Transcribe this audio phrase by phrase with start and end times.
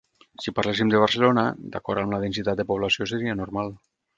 [0.43, 1.43] Si parléssim de Barcelona,
[1.75, 3.71] d’acord amb la densitat de població, seria normal.